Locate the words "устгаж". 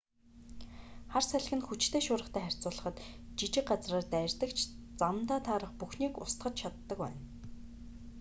6.23-6.53